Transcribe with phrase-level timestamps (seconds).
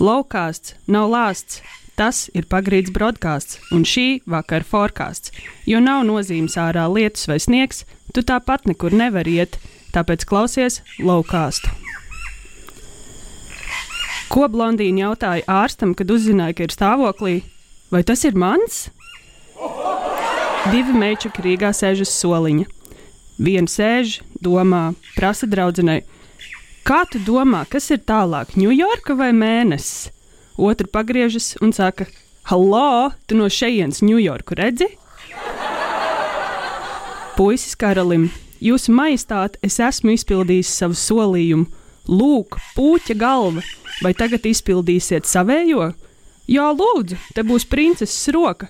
[0.00, 1.60] Laukāsts nav lāsts,
[1.92, 5.34] tas ir pagrīds broadkāsts un šī vakara forecāsts.
[5.68, 7.84] Jo nav nozīmes ārā lietus vai sniegs,
[8.16, 9.58] tu tāpat nekur nevari iet,
[9.92, 11.68] tāpēc klausies laukāstu.
[14.30, 17.34] Ko blondīna jautāja ārstam, kad uzzināja, ka ir stāvoklī?
[17.92, 18.86] Vai tas ir mans?
[20.70, 22.64] Divi mečaki Rīgā sēž uz soliņa.
[23.40, 26.04] Viena sēž, domā, prasa draudzenei,
[26.86, 30.10] kā tu domā, kas ir tālāk, Ņujorka vai mēnesis?
[30.60, 32.06] Otra pagriežas un saka,
[32.50, 34.88] Halo, tu no šejienes Ņujorku redzi?
[37.36, 38.28] Puisis karalim,
[38.60, 41.68] jūsu majestāte, es esmu izpildījis savu solījumu.
[42.10, 43.62] Lūk, puķa galva,
[44.02, 45.92] vai tagad izpildīsiet savējo?
[46.50, 48.68] Jā, lūdzu, te būs princeses roka.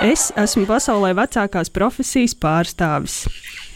[0.00, 3.26] Es esmu pasaulē vecākās profesijas pārstāvis.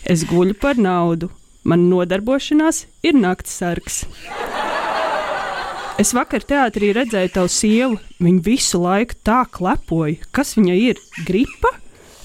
[0.08, 1.28] Es guļu par naudu.
[1.64, 4.02] Man nodarbošanās ir nakts sargs.
[6.00, 7.98] Es vakar teātrī redzēju tavu sievu.
[8.20, 10.18] Viņa visu laiku tā klepoja.
[10.34, 11.00] Kas viņai ir?
[11.24, 11.70] Gripa?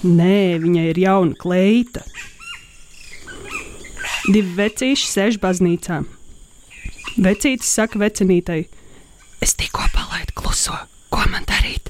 [0.02, 2.02] Nē, viņai ir jauna kleita.
[4.26, 6.02] Divi vecīši sēž baznīcā.
[7.20, 8.60] Vecītis saka vecinītai:
[9.40, 10.76] Es tikko palaidu kluso,
[11.08, 11.88] ko man darīt?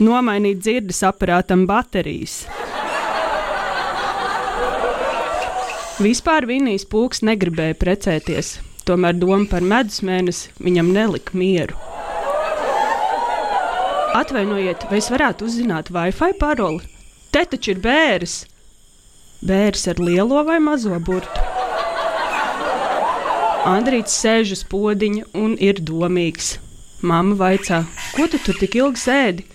[0.00, 2.44] Nomainīt dzirdes aparātam baterijas.
[5.96, 11.78] Vispār Vinijas pūks negribēja precēties, tomēr doma par medus mēnesi viņam nelika mieru.
[14.16, 16.84] Atvainojiet, vai es varētu uzzināt Wi-Fi paroli?
[17.32, 18.36] Te taču ir bērns.
[19.40, 21.48] Bērns ar lielo vai mazo burtu.
[23.72, 26.58] Andrīts sēž uz podziņa un ir domīgs.
[27.00, 29.48] Mama vaicā, ko tu tur tik ilgi sēdi?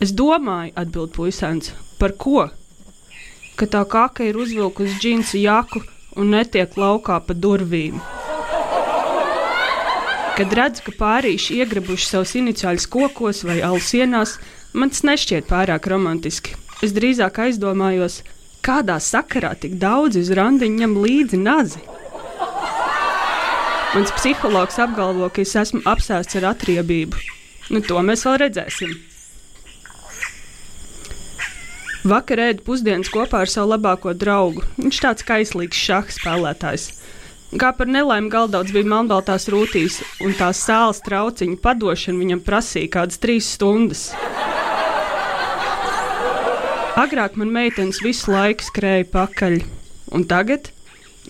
[0.00, 2.48] Es domāju, atbild puisēns, par ko?
[3.54, 5.84] Ka tā kaka ir uzvilkusi džinsu jaku
[6.18, 8.00] un netiek laukā pa durvīm.
[10.34, 14.38] Kad redzu, ka pārīši iegrabuši savus iniciāļus kokos vai alu sienās,
[14.74, 16.56] man tas nešķiet pārāk romantiski.
[16.82, 18.24] Es drīzāk aizdomājos,
[18.66, 21.84] kādā sakarā tik daudz uz randiņa ņem līdzi nazi.
[23.94, 27.20] Mans psihologs apgalvo, ka es esmu apsēsts ar atriebību.
[27.70, 28.96] Nu, to mēs vēl redzēsim.
[32.04, 34.60] Vakar ēdu pusdienas kopā ar savu labāko draugu.
[34.76, 36.90] Viņš tāds kaislīgs šaha spēlētājs.
[37.56, 43.22] Kā par nelaimi galdauts bija melnbaltās rūtīs, un tās sāls trauciņa padošana viņam prasīja kādas
[43.22, 44.02] trīs stundas.
[47.00, 49.56] Agrāk man meitenes visu laiku skrēja pakaļ,
[50.18, 50.68] un tagad,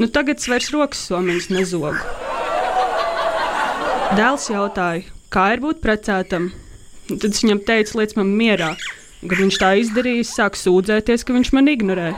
[0.01, 2.03] nu tagad es vairs rokas somiņas nezogu.
[4.19, 6.51] Dēls jautāja, kā ir būt precētam.
[7.09, 8.75] Tad es viņam teicu, liec man mierā.
[9.25, 12.11] Kad viņš tā izdarīja, sāk sūdzēties, ka viņš man ignorē.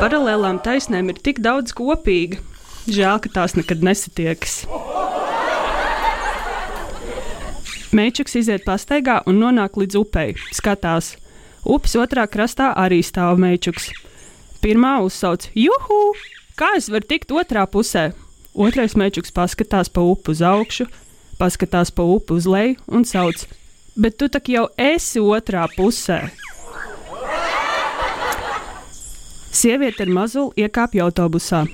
[0.00, 2.40] Paralēlām taisnēm ir tik daudz kopīga.
[2.88, 4.62] Žēl, ka tās nekad nesatiekas.
[7.92, 10.32] Meičuks iziet pastaigā un nonāk līdz upei.
[10.56, 11.12] Skatās.
[11.68, 13.92] Upes otrā krastā arī stāv meičuks.
[14.64, 16.02] Pirmā uzsauc: Juhu!
[16.56, 18.10] Kā es varu tikt otrā pusē?
[18.52, 20.88] Otrais mečuks paskatās pa upu uz augšu,
[21.38, 23.46] paskatās pa upu uz leju un sauc:
[23.96, 26.22] Bet tu tak jau esi otrā pusē!
[29.52, 31.66] Sieviete ar mazuli iekāpja autobusā.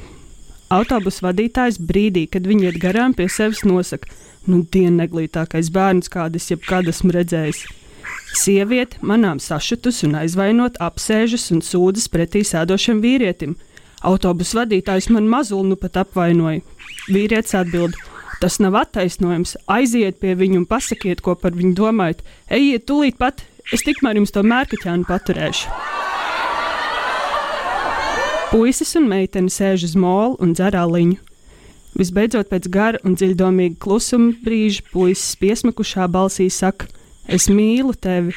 [0.75, 4.11] Autobusu vadītājs brīdī, kad viņi iet garām, pie sevis nosaka:
[4.51, 7.63] Nu, dienneglītākais bērns, kādu es jebkad esmu redzējis.
[8.35, 13.55] Sieviete manām sašutus un aizvainot apsēžas un sūdzas pretī sēdošam vīrietim.
[14.03, 16.67] Autobusu vadītājs man mazuli nu pat apvainoja.
[17.07, 17.95] Vīrietis atbild:
[18.39, 19.57] Tas nav attaisnojums.
[19.67, 22.21] Aiziet pie viņa un pasakiet, ko par viņu domājat.
[22.55, 23.43] Ejiet, tūlīt pat,
[23.75, 25.73] es tikmēr jums to mērķiķānu paturēšu.
[28.49, 31.19] Puisis un meitene sēž uz mūla un dzer aliņu.
[31.99, 36.87] Visbeidzot, pēc gara un dziļdomīga klusuma brīža, puisis piesmakušā balsī saka:
[37.27, 38.37] Es mīlu tevi.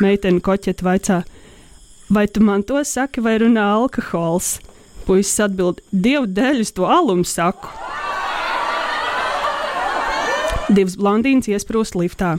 [0.00, 1.20] Meitene koķet vaicā:
[2.08, 4.56] Vai tu man to saki, vai runā alkohols?
[5.04, 7.68] Puisis atbild: Dievu dēļ es to alumu saku.
[10.76, 12.34] Divas blondīnas iesprūst liftā.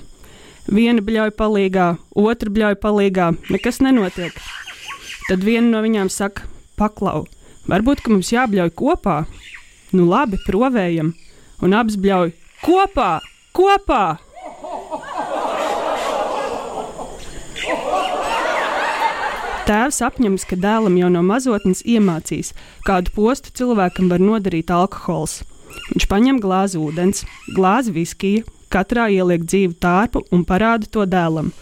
[0.69, 4.35] Viena bļauj palīgā, otra bļauj palīgā, nekas nenotiek.
[5.29, 6.45] Tad viena no viņām saka:
[6.77, 7.23] Paklau,
[7.71, 9.17] varbūt mums jābļauj kopā.
[9.95, 11.15] Nu labi, provējam,
[11.65, 13.09] un abas bļauj kopā,
[13.57, 14.03] kopā!
[19.67, 22.53] Tēvs apņems, ka dēlam jau no mazotnes iemācīs,
[22.85, 25.41] kādu postu cilvēkam var nodarīt alkohols.
[25.93, 27.23] Viņš paņem glāzi ūdens,
[27.55, 28.43] glāzi viskija,
[28.73, 31.53] katrā ieliek dzīvu tārpu un parāda to dēlam.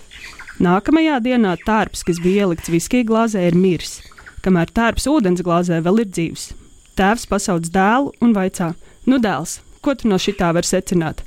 [0.63, 3.99] Nākamajā dienā tārps, kas bija ielikts viskija glāzē, ir miris,
[4.45, 6.49] kamēr tārps ūdens glāzē vēl ir dzīves.
[6.95, 8.71] Tēvs pasauc dēlu un vaicā,
[9.05, 11.21] Nu, dēls, ko tu no šitā vari secināt?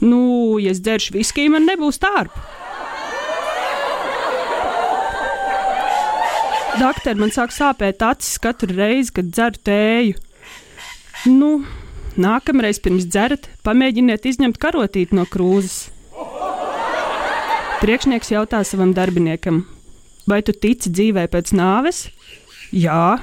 [0.00, 2.40] Nu, ja es dzeršu viskiju, man nebūs tārpa.
[6.78, 10.16] Doktor, man sāk sāpēt acis katru reizi, kad dzeru tēju.
[11.34, 11.50] Nu,
[12.20, 15.88] nākamreiz pirms dzerat, pamēģiniet izņemt karotīti no krūzes.
[17.78, 19.62] Priekšnieks jautā savam darbiniekam,
[20.26, 22.08] vai tu tici dzīvē pēc nāves?
[22.74, 23.20] Jā,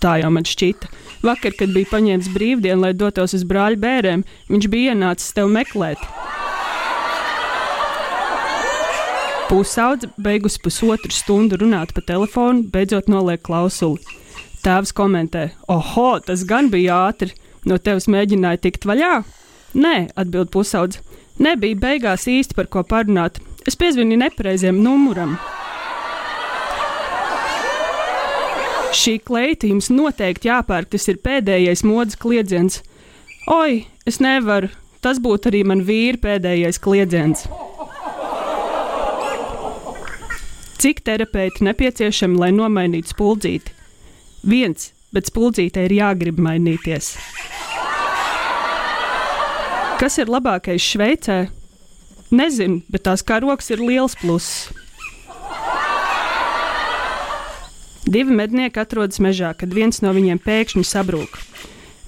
[0.00, 0.88] tā jau man šķita.
[1.22, 6.00] Vakar, kad bija paņēmis brīvdienu, lai dotos uz brāļa bērniem, viņš bija ienācis tevi meklēt.
[9.52, 14.00] Pusaudze, beigus pusotru stundu runāt pa telefonu, beidzot noliek klausuli.
[14.64, 17.34] Tēvs komentē: Oho, tas gan bija ātri!
[17.68, 19.22] No tevis mēģināja tikt vaļā?
[19.78, 21.00] Nē, atbild pusaudze.
[21.42, 23.38] Nebija beigās īsti par ko parunāt.
[23.66, 25.36] Es piezvanīju nepareiziem numuram.
[28.92, 32.82] Šī kleita jums noteikti jāpērk, tas ir pēdējais modes kliedziens.
[33.48, 34.68] Oi, es nevaru,
[35.00, 37.46] tas būtu arī man vīra pēdējais kliedziens.
[40.82, 43.72] Cik terapeiti nepieciešami, lai nomainītu spuldzīti?
[44.50, 47.14] Viens, bet spuldzītei ir jāgrib mainīties.
[50.02, 51.44] Kas ir labākais Šveicē?
[52.34, 54.72] Nezinu, bet tās karoks ir liels pluss.
[58.02, 61.38] Divi mednieki atrodas mežā, kad viens no viņiem pēkšņi sabrūk.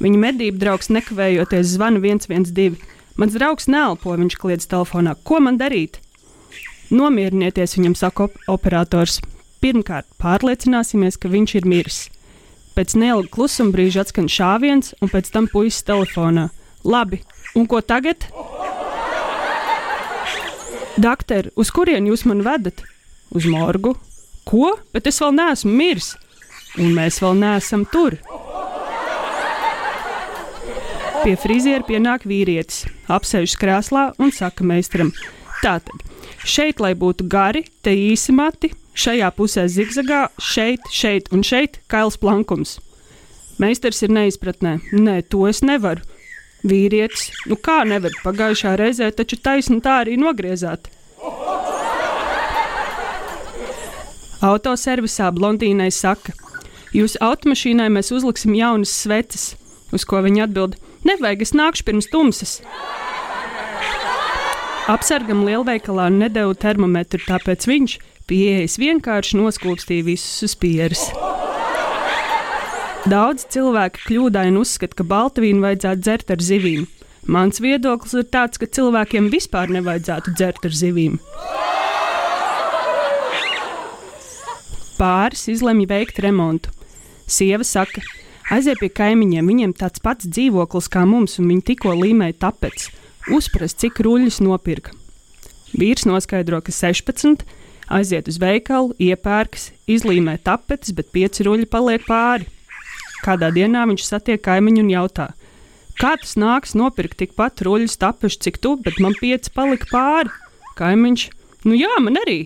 [0.02, 2.82] Viņa medību draugs nekavējoties zvana 112.
[3.14, 5.14] Mans draugs neelpo, viņš kliedz telefonā.
[5.22, 6.00] Ko man darīt?
[6.90, 9.20] Nomierinieties, viņam saka op operators.
[9.62, 12.02] Pirmkārt, pārliecināsimies, ka viņš ir miris.
[12.74, 16.50] Pēc neilga klusuma brīža atskan šāviens, un pēc tam puisis telefonā.
[16.84, 17.22] Labi,
[17.54, 18.26] un ko tagad?
[21.00, 22.84] Doktor, uz kurien jūs man vedat?
[23.34, 23.94] Uz morgu.
[24.44, 24.74] Ko?
[24.92, 26.12] Bet es vēl neesmu miris,
[26.76, 28.18] un mēs vēl neesam tur.
[31.24, 35.14] Pie friziera pienāk vīrietis, apsēžas krēslā un saka meistaram:
[35.62, 36.04] Tātad,
[36.44, 42.20] šeit, lai būtu gari, te īsi mati, šajā pusē zigzagā, šeit, šeit un šeit kails
[42.20, 42.76] plankums.
[43.56, 44.82] Meistars ir neizpratnē.
[44.92, 46.04] Nē, to es nevaru.
[46.64, 50.88] Vīrietis, nu kā nevar pagājušā reizē, taču taisni tā arī nogriezāt.
[54.44, 56.32] Autoservisā blondīnai saka,
[56.96, 59.54] jūsu automašīnai mēs uzliksim jaunas sveces,
[59.92, 62.58] uz ko viņa atbild: Nevajag, es nākšu pirms tumsas.
[64.88, 71.08] Apsargam lielveikalā nedēļu termometru, tāpēc viņš pieejas vienkārši noskūpstīja visus uz pieres.
[73.04, 76.86] Daudz cilvēku kļūdaini uzskata, ka baltvīnu vajadzētu dzert ar zivīm.
[77.28, 81.18] Mans viedoklis ir tāds, ka cilvēkiem vispār nevajadzētu dzert ar zivīm.
[84.96, 86.72] Pāris izlemj veikt remontu.
[87.28, 88.00] Sieva saka,
[88.48, 92.88] aiziet pie kaimiņiem, viņiem tāds pats dzīvoklis kā mums, un viņi tikko līmēja tapets.
[93.28, 94.96] Uzprast, cik ruļļus nopirka.
[95.76, 97.44] Vīrs noskaidro, ka 16,
[97.92, 102.48] aiziet uz veikalu, iepērks, izlīmē tapetes, bet 5 ruļļi paliek pāri.
[103.24, 105.30] Kādā dienā viņš satiek kaimiņu un jautā,
[105.96, 110.34] kā tas nāks nopirkt tikpat ruļļus tapuši, cik tu, bet man pieci palika pāri.
[110.76, 111.24] Kaimiņš,
[111.64, 112.38] nu jā, man arī.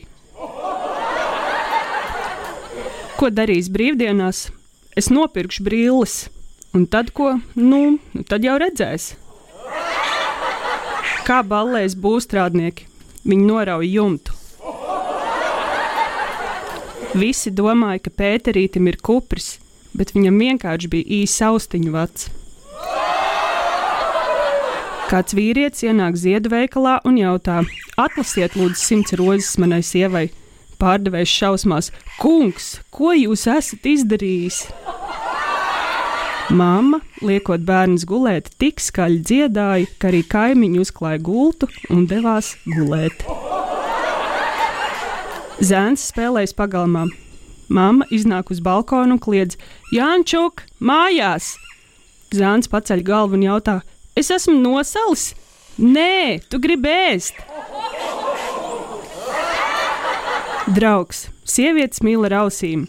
[3.18, 4.48] Ko darīs brīvdienās?
[4.94, 6.28] Es nopirkšu brilles,
[6.74, 7.40] un tad ko?
[7.58, 9.16] Nu, nu tad jau redzēs.
[11.26, 12.86] Kā ballēs būvstrādnieki,
[13.26, 14.36] viņi norauj jumtu.
[17.18, 19.56] Visi domāja, ka Pēterītam ir kupris,
[19.98, 22.28] bet viņam vienkārši bija īsts austiņu vats.
[25.08, 27.62] Kāds vīrietis ienāk ziedu veikalā un jautā:
[27.96, 30.26] Atlasiet, lūdzu, simts rozes manai sievai.
[30.78, 31.88] Pārdevējs šausmās:
[32.20, 34.66] Kungs, ko jūs esat izdarījis?
[36.48, 43.24] Māma, liekot bērnus gulēt, tik skaļi dziedāja, ka arī kaimiņi uzklāja gultu un devās gulēt.
[45.58, 47.08] Zēns spēlējas pagalmā,
[47.68, 49.58] Māma iznāk uz balkonu un kliedz:
[49.92, 51.56] Jāņčuk, mājās!
[52.32, 53.80] Zāns paceļ galvu un jautā:
[54.16, 55.34] Es esmu nosalis!
[55.78, 57.36] Nē, tu gribi ēst!
[60.74, 62.88] Draugs, sievietes mīl ar ausīm.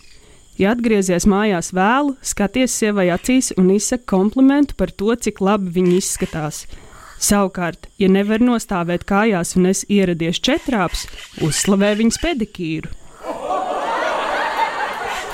[0.59, 5.93] Ja atgriezies mājās vēlu, skaties sievai acīs un izsaka komplimentu par to, cik labi viņa
[6.01, 6.65] izskatās.
[7.19, 11.05] Savukārt, ja nevar nostāvēt kājās un es ieradies četrāps,
[11.43, 12.91] uzslavē viņas pedikīru.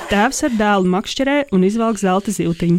[0.06, 2.78] Tēvs ar dēlu makšķerē un izvelk zelta zīltiņu.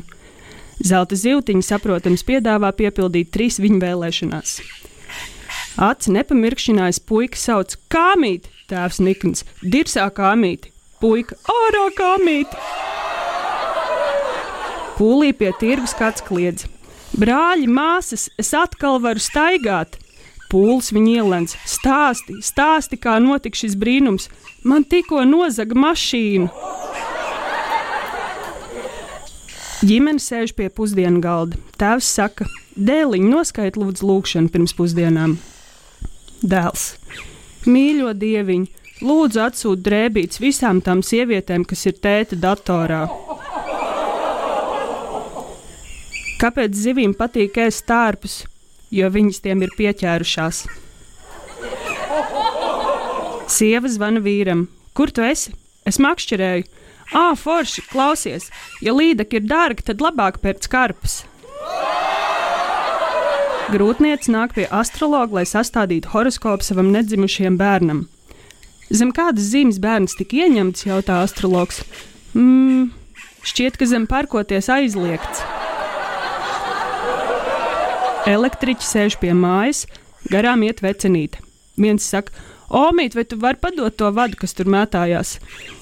[0.88, 4.54] Zelta zīltiņa, saprotams, piedāvā piepildīt trīs viņa vēlēšanās.
[5.84, 10.70] Aci nepamirkšķinājis, puika sauc kāmīt, tēvs Nikns, dirsā kāmīt,
[11.04, 12.56] puika ārā kāmīt.
[14.96, 16.64] Pūlī pie tirgus kāds kliedz.
[17.20, 20.00] Brāļi, māsas, es atkal varu staigāt!
[20.48, 24.30] Pūlis viņa ielēns, stāsti, stāsti, kā notika šis brīnums.
[24.64, 26.48] Man tikko nozaga mašīnu.
[29.86, 31.60] Ģimene sēž pie pusdienu galda.
[31.78, 35.36] Tēvs saka, dēliņ, noskait lūdzu lūgšanu pirms pusdienām.
[36.42, 36.86] Dēls,
[37.70, 43.04] mīļo dieviņu, lūdzu atsūt drēbītes visām tām sievietēm, kas ir tēta datorā.
[46.42, 48.40] Kāpēc zivīm patīk ēst tārpus?
[48.90, 50.64] Jo viņas tiem ir pieķērušās.
[53.52, 54.66] Sieva zvana vīram.
[54.98, 55.54] Kur tu esi?
[55.86, 56.66] Es makšķerēju.
[57.16, 58.50] Ā, forši, klausies,
[58.84, 61.22] ja līdekļi ir dārgi, tad labāk pēc karpas.
[63.72, 68.06] Grūtniece nāk pie astrologa, lai sastādītu horoskopu savam nedzimušajam bērnam.
[68.88, 71.82] Zem kādas zīmes bērns tika ieņemts, jautā astrologs.
[72.32, 72.94] Mmm,
[73.44, 75.44] šķiet, ka zem parkoties aizliegts.
[78.28, 79.86] Elektriķis sēž pie mājas,
[80.32, 81.44] garām iet vecenīte.
[81.80, 82.32] Viens saka,
[82.68, 85.38] Omīt, vai tu vari padot to vadu, kas tur mētājās?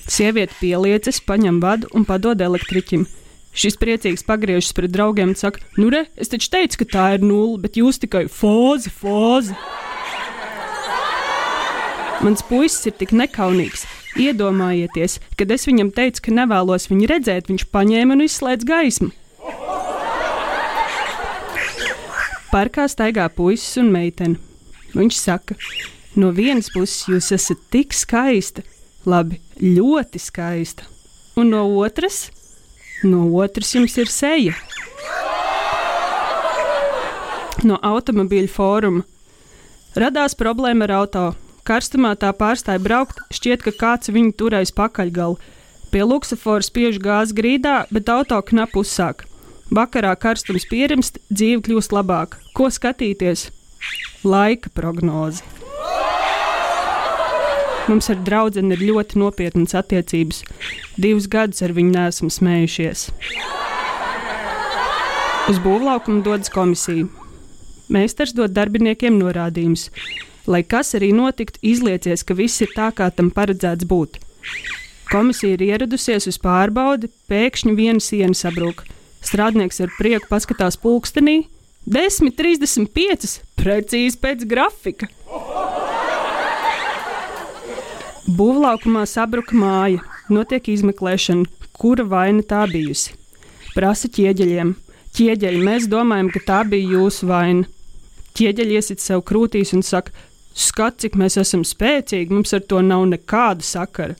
[0.06, 3.08] Sieviete pieliecas, paņem vadu un padod elektriķim.
[3.56, 7.25] Šis priecīgs pagriežas pret draugiem un saka, nu re, es taču teicu, ka tā ir
[7.25, 9.56] nulle, bet jūs tikai fozi, fozi.
[12.22, 13.88] Mans puisis ir tik nekaunīgs.
[14.22, 19.10] Iedomājieties, kad es viņam teicu, ka nevēlos viņu redzēt, viņš paņēma un izslēdz gaismu.
[22.54, 24.39] Parkā staigā puisis un meitene.
[24.96, 25.58] Viņš saka,
[26.15, 28.63] no vienas puses jūs esat tik skaista,
[29.05, 30.88] labi, ļoti skaista,
[31.39, 32.29] un no otras,
[33.03, 34.55] no otras jums ir seja.
[37.65, 39.05] No automobīļa fóruma
[39.95, 41.25] radās problēma ar auto.
[41.65, 45.39] Karstumā tā pārstāja braukt, šķiet, ka kāds viņu turēs pakaļgalu.
[45.89, 49.25] Pie luksafora spiež gāzi grīdā, bet auto knapi uzsāk.
[49.74, 52.38] Vakarā karstums pierimst, dzīve kļūst labāka.
[52.53, 53.48] Ko skatīties?
[54.22, 55.55] Laika prognozi.
[57.86, 60.42] Mums ar draugu ir ļoti nopietnas attiecības.
[60.98, 63.10] Divus gadus ar viņu nesam smējušies.
[65.51, 67.06] Uz būvlaukumu dodas komisija.
[67.94, 69.92] Meistars dod darbiniekiem norādījumus.
[70.50, 74.18] Lai kas arī notiktu, izliecies, ka viss ir tā, kā tam paredzēts būt.
[75.12, 78.82] Komisija ir ieradusies uz pārbaudi, pēkšņi viena siena sabrūk.
[79.25, 81.44] Strādnieks ar prieku paskatās pulkstenī.
[81.86, 83.38] 10.35.
[83.62, 85.10] precīzi pēc grafika.
[88.36, 90.01] Būvlaukumā sabruka māja,
[90.34, 91.46] notiek izmeklēšana,
[91.77, 93.13] kura vaina tā bijusi.
[93.75, 94.74] Prasa ķieģeļiem.
[95.15, 97.70] Ķieģeļi, mēs domājam, ka tā bija jūsu vaina.
[98.36, 100.12] Ķieģeļi iesit sev krūtīs un saka,
[100.51, 104.18] skat, cik mēs esam spēcīgi, mums ar to nav nekāda sakara.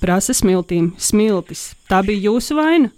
[0.00, 2.90] Prasa smiltīm, smiltis, tā bija jūsu vaina.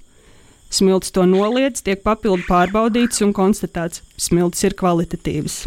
[0.73, 5.67] Smilts to noliedz, tiek papildu pārbaudīts un konstatēts, smilts ir kvalitatīvs.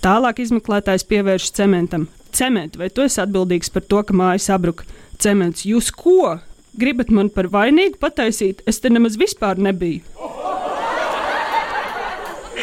[0.00, 2.08] Tālāk izmeklētājs pievēršas cementam.
[2.34, 4.86] Cement, vai tu esi atbildīgs par to, ka māja sabruka?
[5.22, 6.40] Cements, jūs ko?
[6.74, 8.64] Gribat man par vainīgu pataisīt?
[8.66, 10.02] Es te nemaz vispār nebiju.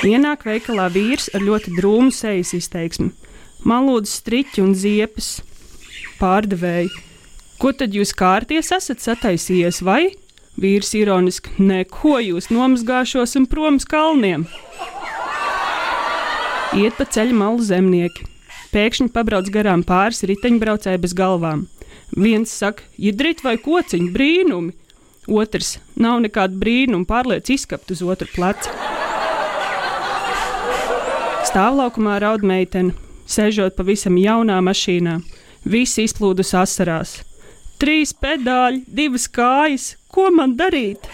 [0.01, 3.13] Ienāk veikalā vīrs ar ļoti drūmu sejas izteiksmi.
[3.63, 5.30] Man lūdzu striķi un ziepes.
[6.20, 6.90] Pārdevēji.
[7.62, 10.18] Ko tad jūs kārties esat sataisījies, vai?
[10.60, 14.44] Vīrs ironiski, neko jūs nomazgāšos un proms kalniem.
[16.75, 18.28] Iet pa ceļa malu zemnieki.
[18.72, 21.66] Pēkšņi pabrauc garām pāris riteņbraucēji bez galvām.
[22.16, 24.72] Viens saka, jidrit vai kociņu brīnumi,
[25.28, 28.72] otrs nav nekāda brīnuma, pārliec izkapt uz otru plecu.
[31.51, 32.96] Stāvlaukumā raud meitene,
[33.28, 35.20] sēžot pavisam jaunā mašīnā.
[35.68, 37.18] Visi izplūdus asarās.
[37.82, 41.12] Trīs pedāļi, divas kājas, ko man darīt?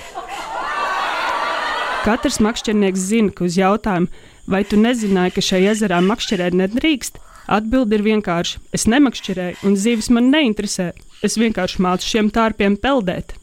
[2.05, 4.11] Katrs makšķernieks zina, ka uz jautājumu,
[4.45, 10.11] vai tu nezināji, ka šajā ezerā makšķerēt nedrīkst, atbildi ir vienkārši: es nemakšķerēju, un zivis
[10.13, 10.91] man neinteresē.
[11.25, 13.33] Es vienkārši mācu šiem tārpiem peldēt.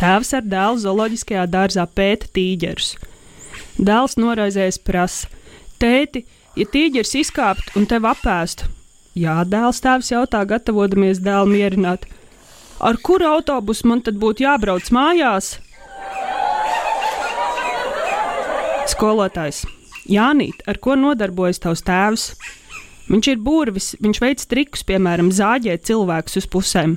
[0.00, 2.94] Tēvs ar dēlu zooloģiskajā dārzā pēta tīģerus.
[3.78, 5.30] Dēls noraizējas prasa:
[5.78, 6.24] Tēti,
[6.58, 8.66] ja tīģeris izkāptu un tevi apēstu,
[9.12, 12.06] Jā, dēls tēvs jautā, gatavodamies dēlu mierināt.
[12.80, 15.58] Ar kuru autobusu man tad būtu jābrauc mājās?
[18.88, 19.66] Skolotājs.
[20.10, 22.26] Jānīt, ar ko nodarbojas tavs tēvs?
[23.12, 26.96] Viņš ir burvis, viņš veic trikus, piemēram, zāģēt cilvēkus uz pusēm.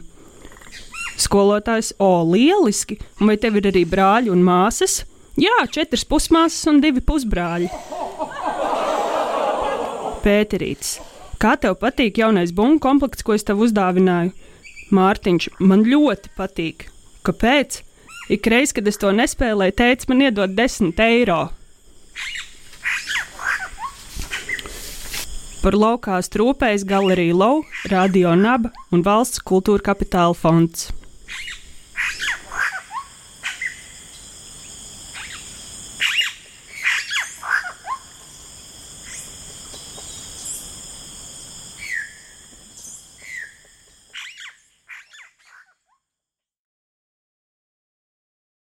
[1.21, 2.97] Skolotājs, o, lieliski!
[3.21, 5.03] Un vai tev ir arī brāļi un māsas?
[5.39, 7.69] Jā, četras pusmāsas un divi pusbrāļi.
[10.25, 10.97] Pēterītis.
[11.39, 14.33] Kā tev patīk jaunais bungu komplekts, ko es tev uzdāvināju?
[14.95, 16.87] Mārtiņš, man ļoti patīk.
[17.25, 17.81] Kāpēc?
[18.33, 21.41] Ikreiz, kad es to nespēlēju, teica, man iedod 10 eiro.
[25.65, 30.91] Par laukā strūpējas galerija Lau, Radio Naba un Valsts kultūra kapitāla fonds.